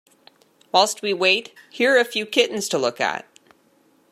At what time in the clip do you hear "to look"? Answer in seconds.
2.69-2.99